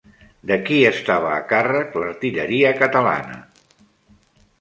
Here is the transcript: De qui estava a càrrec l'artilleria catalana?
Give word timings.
De 0.51 0.55
qui 0.69 0.77
estava 0.91 1.33
a 1.33 1.43
càrrec 1.51 1.93
l'artilleria 2.03 2.73
catalana? 2.81 3.37